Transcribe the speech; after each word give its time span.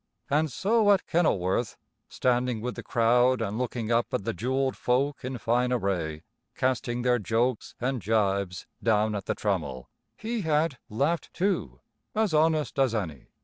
And 0.31 0.51
so 0.51 0.89
at 0.93 1.05
Kenilworth, 1.05 1.77
standing 2.09 2.59
with 2.59 2.73
the 2.73 2.81
crowd 2.81 3.39
and 3.39 3.59
looking 3.59 3.91
up 3.91 4.11
at 4.15 4.23
the 4.23 4.33
jeweled 4.33 4.75
folk 4.75 5.23
in 5.23 5.37
fine 5.37 5.71
array 5.71 6.23
casting 6.55 7.03
their 7.03 7.19
jokes 7.19 7.75
and 7.79 8.01
gibes 8.01 8.65
down 8.81 9.13
at 9.13 9.25
the 9.27 9.35
trammel, 9.35 9.91
he 10.17 10.41
had 10.41 10.79
laughed, 10.89 11.31
too, 11.35 11.81
as 12.15 12.33
honest 12.33 12.79
as 12.79 12.95
any. 12.95 13.27